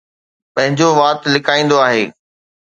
[0.55, 2.03] پنهنجو وات لڪائيندو آهي.